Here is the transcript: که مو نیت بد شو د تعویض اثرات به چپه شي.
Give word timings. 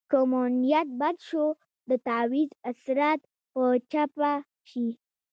که 0.09 0.19
مو 0.29 0.41
نیت 0.61 0.87
بد 0.99 1.17
شو 1.27 1.45
د 1.89 1.91
تعویض 2.07 2.51
اثرات 2.71 3.21
به 3.53 3.65
چپه 3.91 4.33
شي. 4.69 4.87